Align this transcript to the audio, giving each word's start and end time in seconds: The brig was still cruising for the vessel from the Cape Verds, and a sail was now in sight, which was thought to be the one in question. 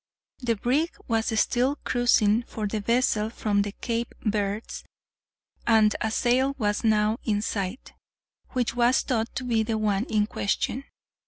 The 0.39 0.55
brig 0.55 0.97
was 1.07 1.39
still 1.39 1.75
cruising 1.83 2.41
for 2.47 2.65
the 2.65 2.79
vessel 2.79 3.29
from 3.29 3.61
the 3.61 3.71
Cape 3.71 4.15
Verds, 4.25 4.83
and 5.67 5.95
a 6.01 6.09
sail 6.09 6.55
was 6.57 6.83
now 6.83 7.19
in 7.23 7.43
sight, 7.43 7.93
which 8.53 8.73
was 8.73 9.01
thought 9.01 9.35
to 9.35 9.43
be 9.43 9.61
the 9.61 9.77
one 9.77 10.05
in 10.05 10.25
question. 10.25 10.85